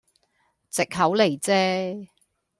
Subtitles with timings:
[0.71, 2.09] 藉口嚟啫